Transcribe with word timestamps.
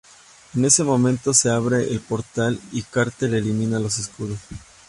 En 0.55 0.65
ese 0.65 0.83
momento 0.83 1.31
se 1.31 1.51
abre 1.51 1.87
el 1.93 1.99
portal 1.99 2.59
y 2.71 2.81
Carter 2.81 3.35
elimina 3.35 3.77
los 3.77 3.99
escudos. 3.99 4.39